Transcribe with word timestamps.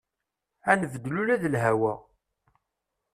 Ad 0.71 0.77
nbeddel 0.83 1.15
ula 1.21 1.35
d 1.41 1.43
lhawa. 1.53 1.93